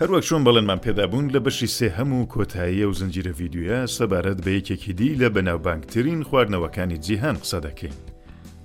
هەروەک 0.00 0.22
چۆن 0.28 0.42
بەڵێنمان 0.46 0.78
پێدابوون 0.84 1.26
لە 1.34 1.40
بەشی 1.44 1.66
سێ 1.76 1.88
هەموو 1.98 2.26
کۆتاییە 2.32 2.86
و 2.88 2.92
زنجیرە 3.00 3.32
ڤیددیوە 3.38 3.78
سەبارەت 3.96 4.38
بە 4.44 4.50
یەکێکی 4.58 4.92
دی 4.98 5.14
لە 5.20 5.28
بەناوبانگترین 5.36 6.20
خواردنەوەکانی 6.28 6.98
جیهان 7.04 7.36
قسە 7.42 7.58
دەکەین 7.66 7.96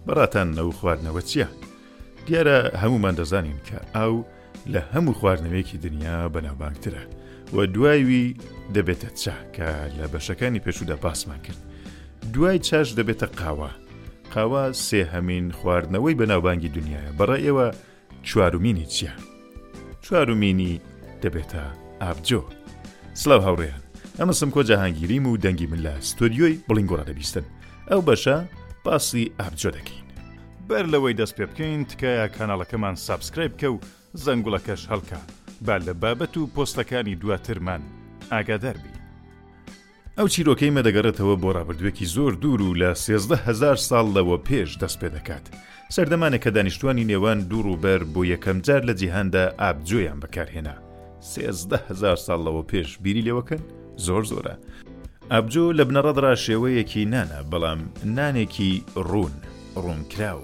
بەڕاتان 0.05 0.47
نەو 0.57 0.69
خواردنەوە 0.79 1.21
چییە؟ 1.29 1.47
دیارە 2.27 2.57
هەمومان 2.81 3.15
دەزانین 3.19 3.59
کە 3.67 3.79
ئاو 3.97 4.15
لە 4.73 4.81
هەموو 4.93 5.13
خواردنەوەیەکی 5.19 5.77
دنیا 5.85 6.19
بەناوبانگترە 6.35 7.03
و 7.55 7.57
دوایوی 7.75 8.25
دەبێتە 8.75 9.09
چاکە 9.23 9.69
لە 9.99 10.05
بەشەکانی 10.13 10.59
پێشودا 10.65 10.97
پاسمان 11.03 11.39
کرد 11.45 11.61
دوای 12.33 12.59
چاش 12.67 12.87
دەبێتە 12.99 13.27
قاوە 13.39 13.71
قاوا 14.33 14.63
سێ 14.85 15.01
هەمین 15.13 15.45
خواردنەوەی 15.57 16.15
بەناوبانگی 16.21 16.73
دنیاە 16.77 17.11
بەڕای 17.17 17.43
ئێوە 17.45 17.67
چوارمینی 18.27 18.85
چییە؟ 18.93 19.13
چوارمینی 20.03 20.73
دەبێتە 21.23 21.63
ئابجۆ 22.03 22.41
سلااو 23.21 23.41
هاوڕێیان 23.47 23.81
ئەمە 24.19 24.33
سم 24.39 24.49
کۆ 24.55 24.61
جاهانگیریم 24.69 25.25
و 25.27 25.37
دەنگی 25.43 25.67
من 25.71 25.81
لە 25.85 25.93
ستۆدیۆی 26.09 26.59
بڵینگۆرا 26.67 27.05
دەبیستن 27.09 27.45
ئەو 27.91 28.01
بەشە 28.07 28.35
باسی 28.85 29.31
ئابجۆ 29.39 29.69
دەکەین 29.77 30.05
بەر 30.69 30.85
لەوەی 30.93 31.15
دەست 31.19 31.35
پێ 31.37 31.45
بکەین 31.51 31.81
تکایە 31.91 32.25
کانالەکەمان 32.37 32.95
سابسکرایب 33.07 33.53
کە 33.61 33.67
و 33.73 33.77
زەنگوڵەکەش 34.23 34.81
هەڵکە 34.91 35.19
با 35.65 35.75
لە 35.85 35.93
بابەت 36.03 36.33
و 36.37 36.49
پۆستەکانی 36.55 37.15
دواترمان 37.21 37.81
ئاگادەربی 38.31 38.93
ئەو 40.17 40.27
چیرۆکەی 40.33 40.75
مەدەگەڕێتەوە 40.77 41.35
بۆ 41.41 41.49
ڕابردوێکی 41.57 42.05
زۆر 42.15 42.33
دوور 42.41 42.61
و 42.61 42.75
لە 42.81 42.89
سێزدەهزار 43.03 43.77
ساڵەوە 43.89 44.37
پێش 44.47 44.69
دەست 44.81 44.97
پێ 45.01 45.09
دەکات 45.17 45.45
سەردەمانێک 45.95 46.41
کە 46.45 46.49
دانیشتوانی 46.55 47.07
نێوان 47.11 47.39
دوور 47.49 47.67
و 47.67 47.77
بەر 47.83 48.01
بۆ 48.13 48.21
یەکەم 48.33 48.57
جار 48.65 48.81
لە 48.89 48.93
جیهاندا 48.99 49.45
ئابجۆیان 49.61 50.19
بەکارهێنا 50.23 50.75
سێهزار 51.31 52.15
ساڵەوە 52.25 52.63
پێش 52.71 52.89
بیری 53.03 53.21
لێوەکەن 53.27 53.61
زۆر 54.05 54.23
زۆرە. 54.31 54.55
ئەبجۆ 55.31 55.65
لە 55.77 55.83
بنەڕەدرا 55.87 56.33
شێوەیەکی 56.45 57.05
نانە 57.13 57.39
بەڵام 57.51 57.79
نانێکی 58.15 58.73
ڕوون 59.09 59.31
ڕوونکراو. 59.83 60.41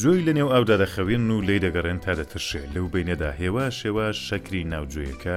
جۆی 0.00 0.24
لە 0.26 0.32
نێو 0.36 0.48
ئاودا 0.52 0.76
دەخەوێن 0.84 1.24
و 1.34 1.36
لێ 1.48 1.56
دەگەڕێن 1.64 1.98
تا 2.04 2.12
دەترشێ 2.18 2.62
لەو 2.74 2.86
بینێدا 2.92 3.30
هێوا 3.40 3.66
شێوە 3.80 4.06
شەکری 4.26 4.64
ناوجویەکە 4.72 5.36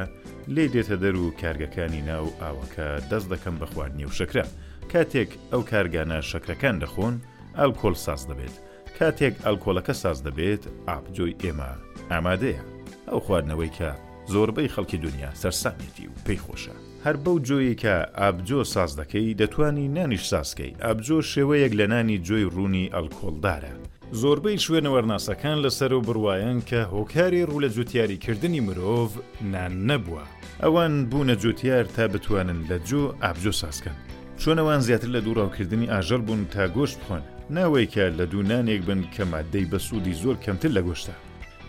لێ 0.54 0.66
دێتە 0.74 0.96
دەر 1.04 1.16
و 1.18 1.32
کارگەکانی 1.42 2.02
ناو 2.10 2.26
ئاوەکە 2.42 2.88
دەست 3.10 3.28
دەکەم 3.34 3.56
بە 3.62 3.66
خواردنی 3.72 4.06
و 4.08 4.12
شەکرە 4.20 4.46
کاتێک 4.92 5.32
ئەو 5.52 5.62
کارگانە 5.72 6.18
شەکرەکان 6.30 6.76
دەخۆن 6.84 7.16
ئالکۆل 7.60 7.96
ساز 8.06 8.22
دەبێت 8.30 8.56
کاتێک 9.00 9.34
ئەلکۆلەکە 9.46 9.94
ساز 10.02 10.18
دەبێت 10.28 10.64
ئاپجۆی 10.88 11.36
ئێمە 11.44 11.72
ئامادەیە 12.12 12.64
ئەو 13.10 13.20
خواردنەوەی 13.26 13.72
کە 13.78 13.90
زۆربەی 14.34 14.70
خەڵکی 14.74 14.96
دنیا 15.06 15.30
سەرسامێتی 15.42 16.08
و 16.12 16.16
پێی 16.26 16.38
خۆشە 16.44 16.76
هەر 17.06 17.16
بەو 17.24 17.38
جۆیی 17.48 17.80
کە 17.82 17.96
ئابجۆ 18.20 18.60
ساز 18.74 18.92
دەکەی 19.00 19.34
دەتانی 19.42 19.88
نانیش 19.98 20.24
سازکەی 20.32 20.76
ئابجۆ 20.86 21.18
شێوەیەک 21.32 21.74
لە 21.80 21.86
نانی 21.94 22.18
جۆی 22.28 22.50
ڕوونی 22.54 22.92
ئەلکۆلدارە 22.96 23.74
زۆربەی 24.22 24.60
شوێنەوەرناسەکان 24.66 25.58
لەسەر 25.64 25.92
و 25.94 26.02
بڕواەن 26.08 26.58
کە 26.70 26.80
هۆکاری 26.94 27.46
ڕوو 27.50 27.64
لە 27.66 27.70
جوتیاریکردنی 27.76 28.62
مرۆڤ 28.68 29.10
نان 29.54 29.74
نەبووە 29.90 30.24
ئەوان 30.64 30.94
بوونە 31.10 31.36
جوتیار 31.44 31.84
تا 31.96 32.08
بتوانن 32.14 32.60
لە 32.70 32.78
جۆ 32.90 33.02
ئابجۆ 33.24 33.52
سازکەن 33.62 33.98
چۆنەوان 34.42 34.80
زیاتر 34.88 35.10
لە 35.16 35.22
دووڕاوکردنی 35.26 35.90
ئاژەر 35.94 36.22
بوون 36.28 36.42
تا 36.54 36.64
گۆشت 36.76 36.98
بخۆن 37.02 37.24
ناوەی 37.50 37.88
کە 37.94 38.04
لە 38.20 38.24
دوونانێک 38.32 38.82
بن 38.88 39.02
کە 39.18 39.24
مادەی 39.34 39.66
بەسوودی 39.72 40.16
زۆر 40.22 40.36
کەمتر 40.46 40.70
لە 40.78 40.82
گۆشتە 40.88 41.16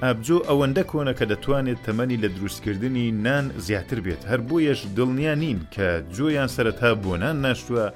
ئابجۆ 0.06 0.36
ئەوەندە 0.48 0.82
کۆنە 0.91 1.12
کە 1.18 1.24
دەتوانێت 1.32 1.78
تەمەنی 1.86 2.20
لە 2.22 2.28
دروستکردنی 2.36 3.06
نان 3.24 3.44
زیاتر 3.66 3.98
بێت 4.06 4.22
هەر 4.30 4.41
بۆیەش 4.48 4.80
دڵنیا 4.96 5.34
نین 5.42 5.60
کە 5.74 5.88
جۆیان 6.16 6.48
سەرەتا 6.54 6.91
بۆ 7.02 7.12
نان 7.22 7.36
ناشتووە 7.44 7.86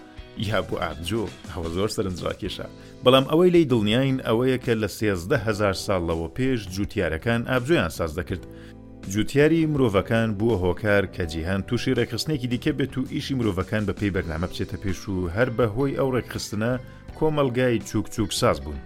یا 0.48 0.58
بۆ 0.68 0.76
ئابجۆ 0.82 1.24
هەوە 1.54 1.68
زۆر 1.76 1.88
سەرنجڕاکێشە 1.96 2.66
بەڵام 3.04 3.24
ئەوەی 3.30 3.50
لی 3.54 3.62
دڵنیاین 3.72 4.18
ئەوەیە 4.26 4.58
کە 4.64 4.72
لە 4.82 4.88
سێزدە 4.98 5.38
هزار 5.46 5.74
ساڵەوە 5.86 6.28
پێش 6.36 6.60
جوتیارەکان 6.74 7.40
ئابجۆیان 7.50 7.90
ساز 7.98 8.10
دەکرد 8.18 8.42
جوتیاری 9.12 9.66
مرۆڤەکان 9.72 10.28
بووە 10.38 10.56
هۆکار 10.64 11.04
کە 11.14 11.22
جیهان 11.32 11.60
تووشی 11.68 11.96
ڕێکخستنێکی 11.98 12.48
دیکە 12.52 12.72
بێت 12.78 12.94
و 12.98 13.06
ئیشی 13.14 13.34
مرۆڤەکان 13.38 13.82
بە 13.86 13.92
پێی 13.98 14.14
بەرنامە 14.14 14.46
بچێتە 14.50 14.76
پێش 14.82 15.00
و 15.12 15.16
هەر 15.36 15.48
بەهۆی 15.56 15.96
ئەو 15.98 16.08
ڕێکخستنە 16.16 16.72
کۆمەلگای 17.18 17.78
چوک 17.88 18.06
چوک 18.14 18.32
ساز 18.40 18.60
بوون. 18.64 18.80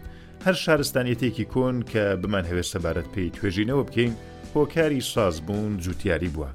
هەر 0.44 0.54
شارستانیەتێکی 0.64 1.44
کۆن 1.54 1.76
کە 1.92 2.04
بمان 2.22 2.44
هەوێت 2.50 2.68
سەبارەت 2.74 3.08
پێی 3.14 3.30
توێژینەوە 3.36 3.82
بکەین 3.88 4.12
هۆکاری 4.54 5.02
ساز 5.12 5.40
بوون 5.46 5.76
جوتیاری 5.84 6.30
بووە 6.34 6.50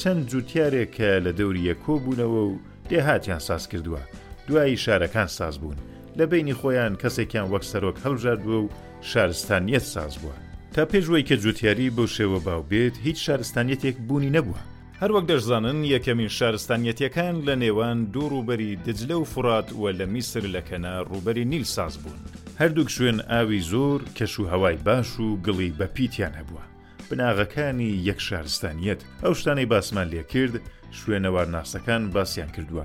چەند 0.00 0.22
جوتیارێک 0.30 0.90
کە 0.96 1.10
لە 1.26 1.32
دەوری 1.38 1.66
یەکۆ 1.70 1.94
بوونەوە 2.04 2.40
و 2.48 2.58
دێهاتیان 2.90 3.38
ساز 3.48 3.68
کردووە 3.70 4.02
دوایی 4.48 4.76
شارەکان 4.84 5.28
ساز 5.38 5.54
بوون 5.58 5.76
لە 6.18 6.22
بینی 6.30 6.54
خۆیان 6.60 6.94
کەسێکیان 7.02 7.48
وەک 7.52 7.64
سەرۆک 7.70 7.96
هەڵژاردووە 8.04 8.58
و 8.62 8.68
شارستانیت 9.10 9.84
ساز 9.94 10.14
بووە 10.16 10.36
تا 10.74 10.82
پێشوەی 10.92 11.24
کە 11.28 11.34
جوتیاری 11.44 11.90
بۆ 11.96 12.04
شێوە 12.16 12.38
باو 12.46 12.62
بێت 12.70 12.94
هیچ 13.06 13.18
شارستانیەتێک 13.26 13.96
بوونی 14.08 14.32
نەبووە 14.38 14.60
هەروەک 15.02 15.24
دەشزانن 15.32 15.78
یەکەمین 15.94 16.30
شارستانیەتەکان 16.38 17.34
لە 17.46 17.54
نێوان 17.64 17.98
دوو 18.14 18.28
ڕوبەری 18.34 18.76
دجلە 18.86 19.16
و 19.20 19.24
فرات 19.32 19.68
وە 19.80 19.90
لە 19.98 20.06
میسر 20.14 20.42
لە 20.54 20.60
کەنا 20.68 20.94
ڕوبەری 21.10 21.44
نیل 21.52 21.64
ساز 21.74 21.94
بوون 22.02 22.22
هەردووک 22.60 22.88
شوێن 22.96 23.18
ئاوی 23.30 23.60
زۆر 23.72 24.00
کەش 24.16 24.32
و 24.40 24.48
هەوای 24.52 24.76
باش 24.86 25.08
و 25.20 25.38
گڵی 25.46 25.70
بەپیتیان 25.78 26.34
هەبووە 26.40 26.64
بناغەکانی 27.08 27.90
یەک 28.08 28.20
شارستانیەت 28.28 29.00
ئەو 29.22 29.32
شتانەی 29.40 29.70
باسمان 29.72 30.08
لێ 30.12 30.22
کرد 30.32 30.54
شوێنەوار 30.98 31.46
ناسەکان 31.56 32.02
باسییان 32.14 32.50
کردووە 32.56 32.84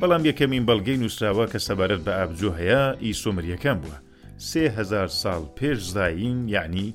بەڵام 0.00 0.22
یەکەمین 0.30 0.64
بەڵگەی 0.68 1.00
نووسراوە 1.02 1.44
کە 1.52 1.58
سەبارەت 1.68 2.00
بە 2.06 2.12
ئابجو 2.18 2.50
هەیە 2.58 2.82
ئیسۆمریەکان 3.06 3.78
بووە 3.82 3.98
سهزار 4.50 5.08
ساڵ 5.22 5.42
پێش 5.58 5.78
زاین 5.94 6.38
یعنی 6.56 6.86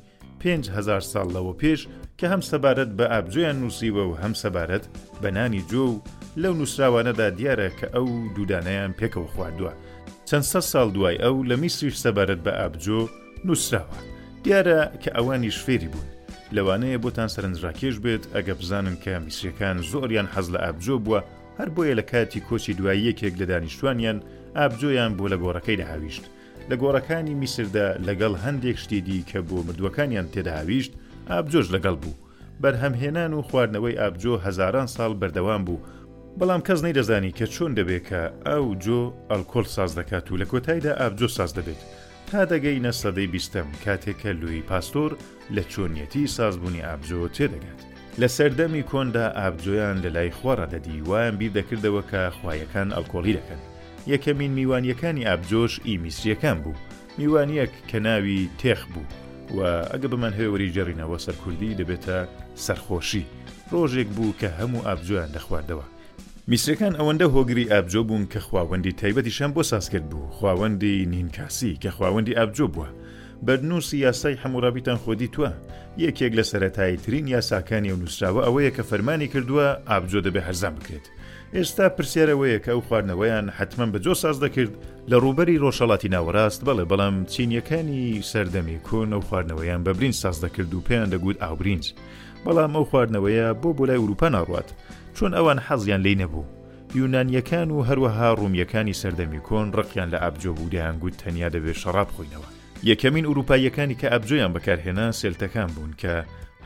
5هزار 0.41 1.03
ساڵەوە 1.13 1.53
پێش 1.61 1.81
کە 2.19 2.25
هەم 2.31 2.41
سەبارەت 2.51 2.91
بە 2.97 3.05
ئابجویان 3.13 3.57
نووسیوە 3.61 4.03
و 4.09 4.13
هەم 4.21 4.33
سەبارەت 4.43 4.85
بە 5.21 5.27
نانی 5.37 5.61
جۆ 5.71 5.83
و 5.93 6.01
لەو 6.41 6.53
نووسراوانەدا 6.59 7.27
دیارە 7.37 7.69
کە 7.79 7.87
ئەو 7.95 8.07
دوودانەیان 8.35 8.91
پێکەوە 8.99 9.29
خواردووە 9.33 9.73
چەند 10.29 10.43
سە 10.51 10.59
ساڵ 10.71 10.87
دوای 10.95 11.17
ئەو 11.23 11.35
لە 11.49 11.55
میسریش 11.63 11.95
سەبارەت 12.05 12.41
بە 12.45 12.51
ئابجۆ 12.59 13.01
نووسراوە 13.47 13.97
دیارە 14.43 14.79
کە 15.01 15.09
ئەوانیش 15.17 15.57
فێری 15.65 15.89
بوون 15.93 16.07
لەوانەیە 16.55 16.99
بۆتان 17.03 17.29
سەرنجڕاکێش 17.35 17.95
بێت 18.03 18.23
ئەگە 18.35 18.53
بزانن 18.59 18.95
کە 19.03 19.13
میسریەکان 19.25 19.77
زۆریان 19.91 20.27
حەز 20.33 20.47
لە 20.53 20.59
ئابجۆ 20.65 20.95
بووە 21.05 21.19
هەر 21.59 21.69
بۆیە 21.75 21.93
لە 21.99 22.03
کاتی 22.11 22.45
کۆچی 22.49 22.73
دوایی 22.79 23.07
یەکێک 23.09 23.33
لە 23.41 23.45
دانیشتوانیان 23.51 24.17
ئابجۆیان 24.57 25.11
بۆ 25.17 25.25
لە 25.33 25.37
گۆڕەکەی 25.43 25.79
داهاویشت 25.81 26.23
لە 26.69 26.75
گۆڕەکانی 26.81 27.37
میسردا 27.41 27.87
لەگەڵ 28.07 28.33
هەندێک 28.45 28.77
شتیدی 28.83 29.25
کە 29.29 29.37
بۆ 29.47 29.57
مردووەکانیان 29.67 30.27
تێداویشت 30.33 30.91
ئابجۆش 31.29 31.67
لەگەڵ 31.75 31.95
بوو 32.03 32.19
بەرهەمهێنان 32.61 33.31
و 33.33 33.41
خواردنەوەی 33.49 33.99
ئابجۆ 34.01 34.33
هزاران 34.45 34.87
ساڵ 34.95 35.11
بەردەوام 35.21 35.61
بوو 35.67 35.81
بەڵام 36.39 36.61
کەس 36.67 36.79
نەیدەزانی 36.85 37.31
کە 37.37 37.45
چۆن 37.53 37.71
دەبێت 37.79 38.03
کە 38.09 38.21
ئەو 38.47 38.65
جۆ 38.83 39.01
ئەلکۆل 39.31 39.65
ساز 39.75 39.91
دەکات 39.99 40.31
و 40.31 40.37
لە 40.41 40.45
کۆتایدا 40.51 40.91
ئابجۆ 40.99 41.27
ساز 41.37 41.51
دەبێت 41.57 41.81
تا 42.31 42.39
دەگەینە 42.51 42.91
سەدەی 43.01 43.27
بیستەم 43.33 43.67
کاتێکە 43.85 44.31
لوی 44.41 44.61
پاستۆر 44.69 45.11
لە 45.55 45.63
چۆنیەتی 45.71 46.27
سازبوونی 46.35 46.83
ئابجۆ 46.87 47.21
تێدەگات 47.37 47.81
لە 48.21 48.27
سەردەمی 48.37 48.83
کۆندا 48.91 49.25
ئابجۆیان 49.39 49.97
لە 50.05 50.09
لای 50.15 50.31
خوارەدەدی 50.39 50.97
وایان 51.09 51.35
بیر 51.37 51.51
دەکردەوە 51.57 52.03
کە 52.11 52.21
خوایەکان 52.37 52.89
ئەلکۆلی 52.95 53.37
دەکەن 53.39 53.61
یەکەمین 54.13 54.51
میوانیەکانی 54.57 55.27
ئابجۆش 55.27 55.73
ئیمیسریەکان 55.89 56.57
بوو 56.63 56.77
میوانیەک 57.17 57.73
کە 57.89 57.95
ناوی 58.05 58.49
تێخ 58.61 58.81
بوو 58.93 59.05
و 59.55 59.59
ئەگە 59.91 60.07
بمان 60.13 60.33
هێوەری 60.39 60.69
جێڕینەوە 60.75 61.17
سەرکوردی 61.25 61.77
دەبێتە 61.79 62.17
سەرخۆشی 62.65 63.23
ڕۆژێک 63.71 64.07
بوو 64.15 64.33
کە 64.41 64.47
هەموو 64.59 64.85
ئابجویان 64.87 65.31
دەخواردەوە 65.37 65.85
میسرەکان 66.51 66.93
ئەوەندە 66.95 67.25
هۆگری 67.33 67.69
ئابجۆ 67.71 68.01
بوون 68.07 68.23
کە 68.33 68.39
خواوەندی 68.47 68.93
تایبەتی 69.01 69.35
شەم 69.37 69.51
بۆ 69.53 69.63
سازکرد 69.71 70.09
بوو 70.09 70.29
خواوەندی 70.37 71.05
نینکاسی 71.13 71.77
کە 71.81 71.87
خواوەندی 71.97 72.35
ئابجۆ 72.37 72.67
بووە 72.73 72.89
بەرنووس 73.45 73.87
یاسای 73.93 74.37
هەموورابیتان 74.43 74.97
خۆدی 75.05 75.29
توە 75.35 75.51
یەکێک 76.03 76.33
لە 76.39 76.41
سەتایی 76.51 76.97
ترین 76.97 77.27
یاساکانی 77.27 77.91
و 77.91 77.95
نووسراوە 78.01 78.41
ئەوەیە 78.45 78.71
کە 78.77 78.83
فەرمانی 78.89 79.27
کردووە 79.33 79.67
ئابجۆ 79.91 80.21
دەبێ 80.25 80.41
هەرزان 80.47 80.73
بکرێت 80.77 81.05
ئێستا 81.55 81.85
پرسیارەوەیە 81.97 82.59
کە 82.65 82.69
ئەو 82.73 82.81
خواردنەوەیان 82.87 83.45
حتمما 83.57 83.91
بەجۆ 83.93 84.13
ساز 84.23 84.37
دەکرد 84.43 84.73
لە 85.09 85.15
ڕوبەری 85.23 85.61
ڕۆژەڵاتی 85.63 86.11
ناوەڕاست 86.15 86.61
بەڵێ 86.67 86.85
بەڵام 86.91 87.15
چینیەکانی 87.33 88.21
سەردەمی 88.31 88.79
کۆن 88.87 89.09
و 89.13 89.21
خواردنەوەیان 89.29 89.81
بە 89.83 89.91
برین 89.97 90.11
ساز 90.21 90.37
دەکرد 90.45 90.71
و 90.73 90.81
پێیان 90.87 91.09
دەگوت 91.13 91.41
ئاوبرینج 91.43 91.85
بەڵام 92.45 92.71
ئەو 92.75 92.85
خواردنەوەیە 92.91 93.47
بۆ 93.61 93.69
بۆ 93.77 93.83
لای 93.89 93.97
وروپا 94.03 94.27
ناڕات 94.35 94.69
چون 95.15 95.33
ئەوان 95.33 95.59
حەزیان 95.59 96.01
لی 96.01 96.15
نەبوو 96.15 96.45
یونانیەکان 96.97 97.69
و 97.71 97.85
هەروەها 97.87 98.37
ڕوومیەکانی 98.39 98.99
سەردەمی 99.01 99.41
کۆن 99.47 99.67
ڕقیان 99.77 100.09
لە 100.13 100.17
ئابجۆبوودەیانگووت 100.23 101.15
تەنیا 101.23 101.49
دەبێت 101.55 101.77
شەڕاب 101.83 102.09
خۆینەوە 102.15 102.47
یەکەمین 102.89 103.25
ئوروپایەکانی 103.27 103.99
کە 104.01 104.07
ئەبجۆیان 104.13 104.51
بەکارهێنا 104.53 105.07
سێلتەکان 105.19 105.69
بوون 105.75 105.91
کە 106.01 106.13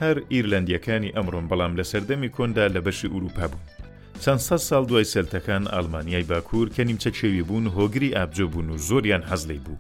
هەر 0.01 0.15
ئیرلندیەکانی 0.31 1.13
ئەمڕۆم 1.15 1.45
بەڵام 1.49 1.73
لە 1.79 1.83
سەردەمی 1.91 2.33
کۆندا 2.35 2.65
لە 2.75 2.79
بەشی 2.85 3.11
ئوروپا 3.13 3.45
بوون 3.51 3.67
چەند 4.23 4.41
سە 4.47 4.55
ساڵ 4.69 4.83
دوای 4.89 5.05
سێلتەکان 5.13 5.63
ئالمانیای 5.73 6.23
باکوور 6.31 6.67
کە 6.75 6.79
نیمچە 6.89 7.09
کێوی 7.19 7.43
بوون 7.47 7.65
هۆگری 7.75 8.15
ئابجۆ 8.17 8.47
بوون 8.51 8.69
و 8.69 8.77
زۆریان 8.87 9.23
حەزلی 9.29 9.59
بوو 9.65 9.77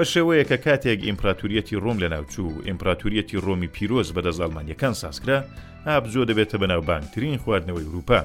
بە 0.00 0.02
شێوەیە 0.04 0.44
کە 0.50 0.56
کاتێک 0.66 1.00
ئیمپراتوریەتی 1.08 1.76
ڕۆم 1.84 1.98
لە 2.02 2.08
ناوچوو 2.14 2.52
ئیمپراتوریەتی 2.68 3.36
ڕۆمی 3.44 3.66
پیرۆز 3.76 4.08
بەدە 4.16 4.30
زالمانیەکان 4.38 4.92
ساسکرا 5.00 5.38
ئابزۆ 5.86 6.24
دەبێتە 6.30 6.56
بەناوبانگترین 6.62 7.38
خواردنەوەی 7.44 7.88
وروپا 7.90 8.20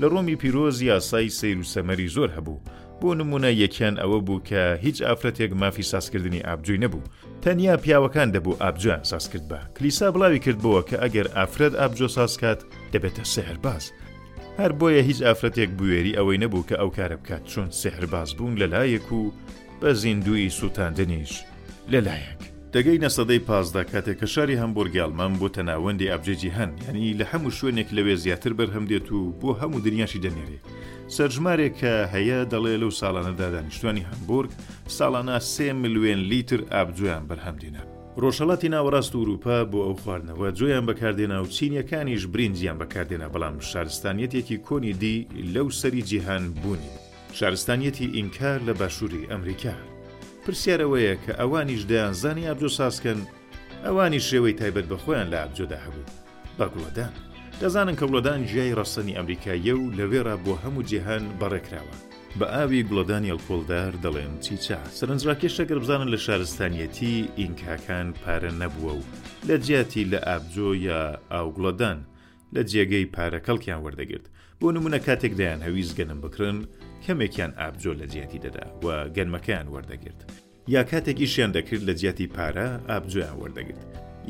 لە 0.00 0.06
ڕۆمی 0.12 0.36
پیرۆز 0.42 0.76
یاسای 0.82 1.28
سیر 1.38 1.58
و 1.58 1.62
سەمەری 1.72 2.10
زۆر 2.16 2.28
هەبوو 2.36 2.60
بۆ 3.00 3.10
نمونە 3.20 3.50
یەکیان 3.62 3.94
ئەوە 4.02 4.18
بوو 4.26 4.40
کە 4.48 4.60
هیچ 4.84 4.98
ئافرەتێک 5.06 5.50
مافی 5.60 5.82
ساسکردنی 5.92 6.44
ئابجووی 6.46 6.82
نەبوو 6.84 7.04
تەنیا 7.42 7.74
پیاوەکان 7.84 8.28
دەبوو 8.34 8.60
ئابجویان 8.62 9.02
ساسکرد 9.10 9.46
بە 9.50 9.60
کلیسا 9.78 10.06
بڵاوی 10.14 10.38
کردبەوە 10.44 10.82
کە 10.88 10.96
ئەگەر 11.04 11.26
ئافرەت 11.36 11.74
ئابجۆ 11.80 12.08
ساسکات 12.16 12.60
دەبێتە 12.92 13.24
سەهرباز. 13.34 13.84
هەر 14.58 14.72
بۆیە 14.78 15.02
هیچ 15.08 15.18
ئافرەتێک 15.26 15.70
بوێری 15.78 16.16
ئەوەی 16.18 16.38
نەبوو 16.44 16.66
کە 16.68 16.74
ئەو 16.80 16.90
کارە 16.96 17.16
بکات 17.22 17.44
چۆن 17.50 17.68
سحرباز 17.80 18.30
بوون 18.34 18.54
لە 18.62 18.66
لایەک 18.74 19.08
و 19.12 19.22
بە 19.84 19.92
زیندوی 20.02 20.48
سووتاندنیش 20.58 21.34
لەلایەک 21.92 22.40
دەگەی 22.74 23.02
نەسەدەی 23.04 23.40
پازدا 23.48 23.82
کاتێک 23.92 24.18
کە 24.20 24.24
شاری 24.34 24.58
هەمبورگیالمان 24.62 25.32
بۆ 25.40 25.48
تەناوەندی 25.56 26.10
ئابجێجی 26.12 26.54
هەن 26.56 26.70
ینی 26.88 27.16
لە 27.20 27.24
هەموو 27.32 27.52
شوێنێک 27.58 27.88
لەوێ 27.96 28.14
زیاتر 28.24 28.52
بەرهەم 28.58 28.84
دێت 28.90 29.08
و 29.12 29.32
بۆ 29.40 29.50
هەموو 29.60 29.80
دنیاشی 29.86 30.22
دەنێرێ 30.24 30.58
سەرژمارێک 31.16 31.74
کە 31.80 31.94
هەیە 32.14 32.38
دەڵێ 32.52 32.74
لەو 32.82 32.92
ساڵانەدا 33.00 33.48
دانیشتوانی 33.54 34.06
هەمبورگ 34.10 34.50
ساڵانە 34.98 35.36
سێ 35.54 35.68
ملوێن 35.82 36.20
لیتر 36.30 36.60
ئابجویان 36.72 37.24
بەرهەمدێنە 37.30 37.82
ڕۆژەڵاتی 38.22 38.68
ناوەڕاست 38.74 39.12
وروپا 39.22 39.56
بۆ 39.70 39.78
ئەو 39.86 39.94
خواردنەوە 40.02 40.48
جۆیان 40.58 40.84
بەکاردێنا 40.88 41.38
و 41.42 41.46
چینیەکانیش 41.56 42.22
برنجیان 42.32 42.76
بەکاردێنا 42.80 43.26
بەڵام 43.32 43.56
شارستانیەتێکی 43.70 44.56
کۆنی 44.66 44.92
دی 45.02 45.16
لەو 45.54 45.68
سەری 45.80 46.02
جیهان 46.08 46.44
بوونی. 46.62 46.92
شارستانیەتی 47.38 48.06
ئینکار 48.16 48.60
لە 48.68 48.72
باشووری 48.80 49.26
ئەمریکا 49.30 49.74
پرسیارەوەیە 50.46 51.14
کە 51.24 51.32
ئەوانیش 51.40 51.82
دەیانزانی 51.90 52.46
ئابدۆ 52.48 52.68
ساسکەن 52.78 53.20
ئەوانی 53.86 54.22
شێوەی 54.28 54.56
تایبەت 54.60 54.86
بە 54.90 54.96
خۆیان 55.04 55.28
لە 55.32 55.38
ئابجۆدا 55.42 55.78
هەبوو 55.86 56.06
باگوڵەدان 56.58 57.14
دەزانن 57.60 57.96
کە 57.98 58.04
وڵدان 58.12 58.40
جیای 58.48 58.76
ڕەسەنی 58.78 59.16
ئەمریکایە 59.18 59.74
و 59.76 59.92
لەوێرا 59.98 60.36
بۆ 60.44 60.54
هەموو 60.64 60.82
جیهان 60.90 61.24
بەڕێکراوە 61.40 61.94
بە 62.38 62.46
ئاوی 62.54 62.82
گوڵدانی 62.88 63.32
ئەلکۆلدار 63.32 63.92
دەڵێن 64.04 64.32
چیچا 64.44 64.78
سەرنجڕاکێشەگەر 64.98 65.78
بزانن 65.82 66.08
لە 66.14 66.18
شارستانیەتی 66.26 67.14
ئینکاکان 67.40 68.08
پارە 68.24 68.50
نەبووە 68.62 68.92
و 68.96 69.02
لە 69.48 69.56
جیاتی 69.64 70.04
لە 70.12 70.18
ئابجۆ 70.28 70.70
یا 70.88 71.00
ئاوگوڵدان 71.32 71.98
لە 72.54 72.60
جێگەی 72.70 73.06
پارەکەڵکیان 73.14 73.80
وەردەگرت 73.84 74.26
بۆ 74.62 74.68
نمونە 74.76 74.98
کاتێک 75.06 75.32
دەیان 75.40 75.60
هەویست 75.66 75.94
گەنم 75.98 76.20
بکرن 76.24 76.58
کەمێکیان 77.06 77.52
ئابجۆ 77.60 77.92
لە 78.00 78.06
جیاتی 78.12 78.38
دەدا 78.44 78.64
و 78.84 78.86
گەنمەکەیان 79.16 79.68
وەردەگرت 79.74 80.20
یا 80.74 80.82
کاتێکی 80.90 81.26
شیان 81.32 81.52
دەکرد 81.56 81.82
لە 81.88 81.94
جیاتی 81.98 82.28
پارە 82.34 82.68
ئابجویان 82.90 83.36
وەردەگرت 83.40 83.82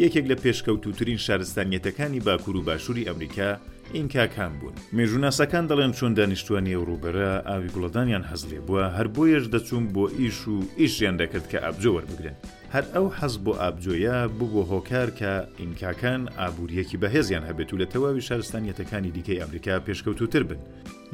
یەکێک 0.03 0.25
لە 0.31 0.37
پێشکەوتوترین 0.43 1.19
شارستانیەتەکانی 1.27 2.21
باکوور 2.27 2.57
و 2.57 2.63
باشووری 2.69 3.07
ئەمریکا 3.09 3.51
ئینکاکان 3.95 4.53
بوون 4.61 4.75
مێژوناسەکان 4.97 5.65
دەڵێن 5.71 5.93
چۆن 5.99 6.13
دانیشتوانی 6.19 6.77
ئەوروبەرە 6.77 7.31
ئاوی 7.49 7.69
گوڵدانیان 7.75 8.25
هەزلێ 8.31 8.59
بووە 8.67 8.85
هەر 8.97 9.09
بۆیەش 9.15 9.45
دەچوون 9.55 9.85
بۆ 9.95 10.05
ئیش 10.21 10.39
و 10.53 10.57
ئیشیان 10.81 11.17
دەکرد 11.21 11.47
کە 11.51 11.59
ئابجۆ 11.65 11.91
وەربگرن 11.97 12.37
هەر 12.79 12.87
ئەو 12.95 13.07
حەز 13.19 13.35
بۆ 13.45 13.53
ئابجۆیە 13.63 14.17
بوو 14.39 14.49
بۆ 14.55 14.63
هۆکار 14.71 15.09
کە 15.19 15.33
ئینکاکان 15.61 16.23
ئابوووریەکی 16.39 16.99
بەهێزیان 17.03 17.45
هەبێت 17.51 17.71
و 17.73 17.79
لە 17.83 17.87
تەواوی 17.93 18.23
شارستانیەتەکانی 18.29 19.11
دیکەی 19.17 19.41
ئەمریکا 19.41 19.75
پێشکەوتوتر 19.87 20.43
بن. 20.51 20.59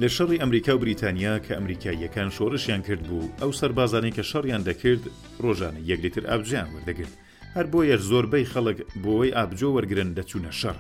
لە 0.01 0.09
شەڕی 0.17 0.41
ئەمریکا 0.41 0.73
و 0.75 0.79
بریتانیا 0.85 1.35
کە 1.45 1.51
ئەمریکاییەکان 1.59 2.29
شۆڕشیان 2.37 2.83
کرد 2.87 3.03
بوو 3.09 3.29
ئەو 3.41 3.53
سەربازانەی 3.61 4.15
کە 4.17 4.23
شەڕیان 4.31 4.63
دەکرد 4.69 5.03
ڕۆژانە 5.45 5.79
یەکلیتر 5.91 6.25
ئابجیان 6.27 6.69
وەردەگرت. 6.75 7.15
هەر 7.57 7.67
بۆ 7.73 7.81
یەر 7.91 8.01
زۆربەی 8.11 8.47
خەڵک 8.53 8.79
بۆەوەی 9.03 9.35
ئابجۆ 9.37 9.71
وەرگرن 9.77 10.11
دەچوونە 10.17 10.53
شەڕ. 10.61 10.77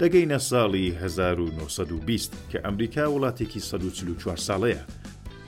دەگەینە 0.00 0.38
ساڵی 0.50 0.86
1920 0.90 2.36
کە 2.50 2.58
ئەمریکا 2.64 3.04
وڵاتێکی 3.14 3.58
1940 3.58 4.36
ساڵەیە. 4.46 4.82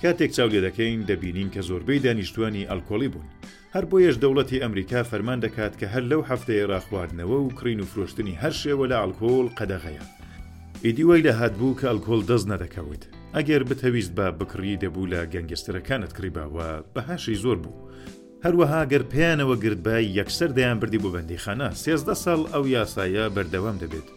کاتێک 0.02 0.30
چاو 0.36 0.48
لێ 0.52 0.60
دەکەین 0.68 1.00
دەبینین 1.08 1.48
کە 1.54 1.60
زۆربەی 1.68 2.02
دانیشتوانی 2.04 2.68
ئەلکۆلی 2.70 3.08
بوون. 3.14 3.28
هەر 3.76 3.84
بۆیەش 3.92 4.16
دەوڵەتی 4.22 4.62
ئەمریکا 4.64 5.00
فەرمان 5.10 5.38
دەکات 5.46 5.72
کە 5.80 5.86
هەر 5.94 6.02
لەو 6.10 6.22
هەفتەیە 6.30 6.66
ڕاخواردنەوە 6.72 7.38
و 7.40 7.50
کڕین 7.58 7.80
و 7.80 7.84
فرۆشتنی 7.92 8.38
هەر 8.42 8.52
شێوە 8.62 8.84
لە 8.92 8.96
ئالکۆل 9.02 9.46
قەدەغەیە 9.58 10.04
ئیدیوەی 10.84 11.22
لە 11.26 11.32
هاتبوو 11.40 11.78
کە 11.80 11.84
ئەلکۆل 11.90 12.22
دەست 12.30 12.46
نەدەکەوت 12.52 13.02
ئەگەر 13.36 13.62
بتەویست 13.70 14.12
بە 14.18 14.26
بکڕی 14.38 14.80
دەبوو 14.82 15.10
لە 15.12 15.20
گەنگسترەکانت 15.34 16.10
کڕیباوە 16.16 16.68
بەهاشی 16.94 17.38
زۆر 17.44 17.56
بوو 17.64 17.78
هەروەها 18.44 18.80
گەر 18.92 19.02
پێیانەوە 19.12 19.54
گردبای 19.64 20.12
یەکسەر 20.18 20.50
دەیان 20.58 20.78
بردی 20.80 21.02
بۆ 21.02 21.08
بەندیخانە 21.14 21.68
سێزدە 21.82 22.14
ساڵ 22.24 22.40
ئەو 22.52 22.64
یاسایە 22.76 23.24
بەردەوام 23.34 23.76
دەبێت 23.82 24.08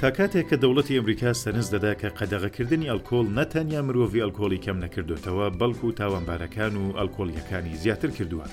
تا 0.00 0.08
کاتێک 0.18 0.46
کە 0.50 0.56
دەوڵەتی 0.62 0.96
ئەمریکا 0.98 1.30
سەرنج 1.42 1.66
دەدا 1.74 1.92
کە 2.00 2.08
قەدەغەکردنی 2.18 2.90
ئەلکۆل 2.92 3.26
نەتەنیا 3.38 3.80
مرۆڤی 3.86 4.22
ئەلکۆلی 4.24 4.62
کەم 4.64 4.76
نەکردوێتەوە 4.84 5.46
بەڵکو 5.60 5.86
و 5.88 5.96
تاوانبارەکان 6.00 6.72
و 6.80 6.84
ئەلکۆلیەکانی 7.00 7.76
زیاتر 7.84 8.10
کردووە. 8.18 8.46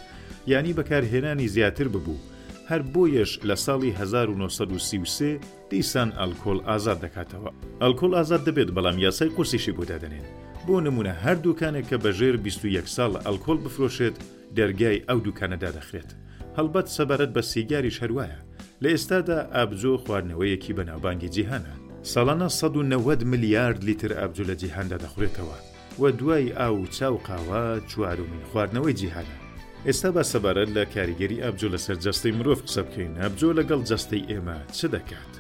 یانی 0.51 0.73
بەکارهێنانی 0.79 1.47
زیاتر 1.55 1.87
ببوو 1.93 2.21
هەر 2.69 2.81
بۆیەش 2.93 3.31
لە 3.49 3.55
ساڵی 3.65 3.91
1933 4.01 5.39
دیسان 5.73 6.09
ئەلکۆل 6.19 6.59
ئازاد 6.67 6.99
دەکاتەوە 7.05 7.51
ئەلکۆل 7.81 8.11
ئازاد 8.17 8.41
دەبێت 8.47 8.69
بەڵام 8.77 8.97
یاسای 9.05 9.29
قورسیشی 9.35 9.71
بۆ 9.77 9.83
دادنێن 9.91 10.25
بۆ 10.67 10.75
نمونە 10.85 11.13
هەر 11.23 11.35
دوکانێک 11.45 11.85
کە 11.89 11.97
بەژێر 12.03 12.35
21 12.45 12.85
ساڵ 12.97 13.11
ئەلکۆل 13.25 13.57
بفرۆشێت 13.63 14.15
دەرگای 14.57 15.03
ئەو 15.09 15.19
دوکانەدا 15.27 15.69
دەخرێت 15.77 16.09
هەڵبەت 16.57 16.87
سەبارەت 16.97 17.31
بە 17.35 17.41
سیگاری 17.53 17.95
شەروایە 17.97 18.39
لە 18.83 18.87
ئێستادا 18.93 19.39
ئابزۆ 19.53 19.93
خواردنەوەیەکی 20.03 20.75
بەناوبانگی 20.77 21.29
جیهانە 21.35 21.73
ساڵانە 22.13 22.47
190 22.49 23.27
میلیارد 23.31 23.83
لیتر 23.83 24.11
ئابجو 24.19 24.43
لە 24.49 24.55
جیهاندا 24.63 24.97
دەخورێتەوە 25.03 25.57
و 26.01 26.11
دوای 26.19 26.51
ئاو 26.59 26.85
چاو 26.97 27.15
قاوە 27.27 27.61
چوارمین 27.91 28.43
خواردنەوەی 28.51 28.95
جیهانە 29.01 29.48
ئێستا 29.87 30.09
بە 30.15 30.23
سەبارەت 30.31 30.69
لە 30.77 30.83
کاریگەری 30.93 31.41
ئابجو 31.43 31.67
لەسەر 31.75 31.97
جەستەی 32.05 32.35
مرۆڤ 32.37 32.59
قسە 32.65 32.81
بکەین 32.87 33.13
هەبجۆ 33.23 33.49
لەگەڵ 33.59 33.81
جەستەی 33.89 34.27
ئێمە 34.29 34.57
چ 34.77 34.79
دەکات؟ 34.95 35.33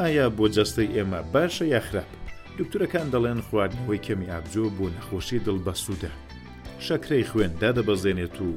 ئایا 0.00 0.26
بۆ 0.36 0.44
جەستەی 0.56 0.92
ئێمە 0.96 1.20
باشە 1.32 1.64
یا 1.74 1.80
خراپ؟ 1.86 2.10
دکتورەکان 2.58 3.06
دەڵێن 3.14 3.40
خواردنەوەی 3.48 4.04
کەمی 4.06 4.30
ئابجۆ 4.32 4.64
بۆ 4.76 4.86
نەخۆشی 4.96 5.38
دڵبەسوودە. 5.46 6.12
شەکرەی 6.86 7.28
خوێن 7.30 7.52
دادەبەزێنێت 7.62 8.36
و 8.46 8.50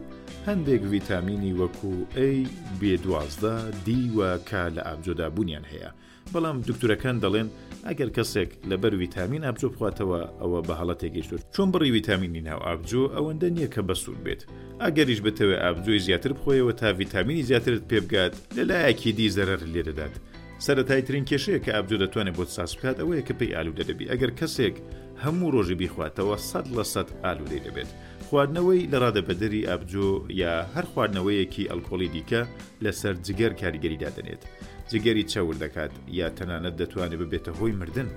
هەندێک 0.48 0.82
ڤیتامینی 0.92 1.54
وەکو 1.62 1.94
ئەی 2.18 2.40
بێ 2.80 2.94
دوازدە 3.04 3.56
دیوە 3.86 4.32
کا 4.50 4.64
لە 4.76 4.82
ئابجۆدا 4.88 5.28
بوونیان 5.36 5.66
هەیە. 5.72 5.90
بەڵام 6.34 6.58
دکتورەکان 6.70 7.18
دەڵێن 7.24 7.50
ئەگەر 7.90 8.10
کەسێک 8.18 8.50
لەبەر 8.70 8.94
ویتامین 9.02 9.44
ئابجۆ 9.46 9.68
بخواتەوە 9.74 10.20
ئەوە 10.42 10.60
بە 10.68 10.74
هەڵە 10.80 10.96
تێگەیشتوت 11.02 11.44
چۆن 11.54 11.70
بڕی 11.74 11.92
ویتامینی 11.98 12.46
ناو 12.50 12.60
ئابجۆ 12.68 13.04
ئەوەندە 13.16 13.48
نییە 13.56 13.70
کە 13.74 13.82
بەسوود 13.88 14.20
بێت 14.26 14.42
ئەگەریش 14.84 15.20
بتەوێت 15.26 15.62
ئابجۆی 15.64 16.04
زیاتر 16.06 16.32
بخۆیەوە 16.38 16.74
تا 16.82 16.88
ویتامینی 17.00 17.46
زیاترت 17.50 17.84
پێبگات 17.92 18.34
لەلایەکی 18.58 19.12
دی 19.18 19.30
زەرەر 19.38 19.62
لێدەدات. 19.74 20.16
سەتایترین 20.66 21.26
کێشەیە 21.30 21.60
کە 21.66 21.72
ئابجو 21.76 21.98
دەتوانێت 22.04 22.36
بۆ 22.38 22.46
ساس 22.56 22.72
بکات 22.78 22.98
ئەوەیە 23.02 23.24
کە 23.28 23.34
پێی 23.40 23.54
ئالوودە 23.56 23.84
دەبی 23.90 24.10
ئەگەر 24.12 24.32
کەسێک 24.40 24.76
هەموو 25.24 25.54
ڕۆژی 25.56 25.80
بیخواتەوە 25.82 26.36
سەد 26.52 26.66
لە 26.78 26.84
سەد 26.94 27.08
ئالوودەی 27.24 27.64
دەبێت 27.66 27.90
خواردنەوەی 28.28 28.88
لە 28.92 28.98
ڕادەبەدەری 29.04 29.66
ئابجۆ 29.70 30.10
یا 30.42 30.54
هەر 30.74 30.86
خواردنەوەیەکی 30.94 31.70
ئەلکۆلی 31.72 32.10
دیکە 32.16 32.42
لەسەر 32.84 33.14
جگەر 33.28 33.52
کاریگەریدا 33.62 34.10
دەنێت 34.18 34.42
جگەری 34.92 35.24
چاور 35.32 35.56
دەکات 35.64 35.92
یا 36.20 36.28
تەنانەت 36.40 36.76
دەتوانێت 36.82 37.20
ببێتە 37.22 37.52
هۆی 37.60 37.74
مردن. 37.82 38.10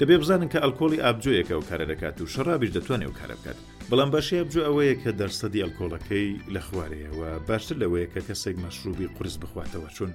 دەبێ 0.00 0.16
بزانن 0.22 0.48
کە 0.52 0.58
ئەلکۆلی 0.62 1.02
ئابجوویەکە 1.04 1.54
و 1.56 1.66
کارە 1.68 1.86
دەکات 1.92 2.16
و 2.20 2.30
شەرابیش 2.34 2.70
دەتوانێت 2.76 3.10
و 3.10 3.16
کارە 3.20 3.34
بکات. 3.40 3.58
بەڵام 3.90 4.10
باشی 4.14 4.38
ئەبجو 4.40 4.66
ئەوەیە 4.66 4.94
کە 5.02 5.10
دەرسەدی 5.20 5.62
ئەلکۆڵەکەی 5.64 6.26
لە 6.54 6.60
خوارەیەوە 6.68 7.30
باشتر 7.48 7.76
لەوەیە 7.82 8.08
کە 8.14 8.20
کەسێک 8.28 8.56
مەشروبی 8.64 9.12
قرس 9.16 9.36
بخواتەوە 9.42 9.88
چون 9.96 10.10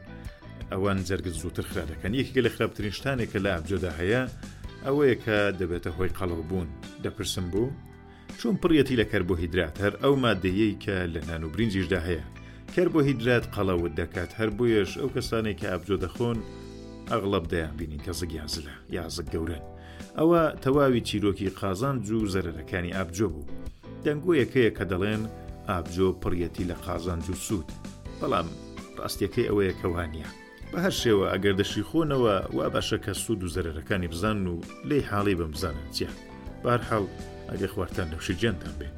ئەوان 0.72 0.98
جەرگز 1.07 1.36
زووتر 1.41 1.65
خرا 1.69 1.86
دەکەن 1.91 2.12
یەکێک 2.19 2.38
لە 2.45 2.50
خراپترین 2.55 2.93
شتانێک 2.98 3.29
کە 3.34 3.39
لە 3.45 3.50
ئابجۆدا 3.53 3.91
هەیە 4.00 4.22
ئەوەیە 4.86 5.15
کە 5.24 5.38
دەبێتە 5.60 5.91
هۆی 5.98 6.15
قەڵەو 6.17 6.41
بوون 6.50 6.69
دەپرسم 7.03 7.45
بوو 7.51 7.69
چون 8.39 8.53
پڕەتی 8.62 8.98
لە 9.01 9.05
کەربۆهیدرات 9.12 9.75
هەر 9.84 9.93
ئەو 10.03 10.13
مادەیەی 10.24 10.74
کە 10.84 10.95
لە 11.13 11.22
نان 11.29 11.43
و 11.43 11.50
برنجیشدا 11.53 12.00
هەیە 12.07 12.24
کربۆهیدرات 12.74 13.45
قەڵەوت 13.55 13.93
دەکات 14.01 14.31
هەر 14.39 14.50
بۆیەش 14.57 14.91
ئەو 15.00 15.10
کەسانێک 15.15 15.57
کە 15.62 15.67
ئابجۆ 15.72 15.95
دەخۆن 16.05 16.38
ئەغڵب 17.12 17.45
دەیان 17.51 17.74
بینین 17.79 18.01
کە 18.05 18.12
زگ 18.19 18.31
یازلە 18.39 18.75
یازک 18.98 19.27
گەورن 19.34 19.63
ئەوە 20.19 20.41
تەواوی 20.63 21.05
چیرۆکی 21.07 21.50
قازان 21.60 21.95
جوو 22.07 22.31
زەرەرەکانی 22.34 22.95
ئابجۆ 22.98 23.27
بوو 23.34 23.50
دەنگۆیەکەیە 24.05 24.72
کە 24.77 24.86
دەڵێن 24.91 25.24
ئابجۆ 25.69 26.07
پڕەتی 26.22 26.65
لە 26.69 26.75
قازان 26.86 27.19
جو 27.25 27.34
سوود 27.48 27.69
بەڵام 28.19 28.48
ڕاستیەکەی 29.00 29.48
ئەوەیە 29.50 29.74
کەوانە 29.81 30.27
بە 30.72 30.77
هەر 30.86 30.93
شێوە 31.01 31.25
ئەگەر 31.34 31.55
دەشی 31.62 31.88
خۆنەوە 31.89 32.36
وا 32.55 32.65
باشە 32.74 32.98
کە 33.05 33.12
سوود 33.24 33.39
و 33.43 33.51
زەرەرەکانی 33.55 34.10
بزان 34.13 34.39
و 34.51 34.55
لی 34.89 35.01
حاڵی 35.10 35.36
بم 35.39 35.51
بزانن 35.55 35.88
چیان 35.95 36.17
بارحاڵ 36.63 37.05
ئەگە 37.50 37.67
خواردان 37.74 38.07
نەوشی 38.13 38.36
جێنتان 38.41 38.75
بێت 38.79 38.98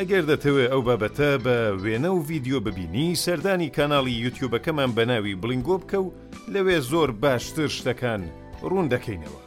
ئەگەر 0.00 0.22
دەتەوێت 0.30 0.70
ئەو 0.72 0.82
بابەتە 0.88 1.30
بە 1.44 1.56
وێنە 1.82 2.10
و 2.12 2.24
ڤیددیو 2.28 2.60
ببینی 2.66 3.18
سەردانی 3.24 3.74
کانناڵی 3.76 4.20
یوتیوبەکەمان 4.24 4.90
بە 4.96 5.04
ناوی 5.10 5.38
بلنگۆ 5.42 5.76
بکە 5.82 5.98
و 6.04 6.12
لەوێ 6.54 6.78
زۆر 6.90 7.10
باشتر 7.22 7.68
شتەکان 7.78 8.22
ڕوون 8.68 8.86
دەکەینەوە. 8.94 9.42